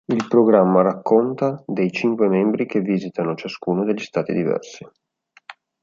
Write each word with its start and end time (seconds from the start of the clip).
Il 0.05 0.25
programma 0.27 0.81
racconta 0.81 1.63
dei 1.67 1.91
cinque 1.91 2.27
membri 2.27 2.65
che 2.65 2.79
visitano 2.81 3.35
ciascuno 3.35 3.83
degli 3.85 4.01
Stati 4.01 4.33
diversi. 4.33 4.83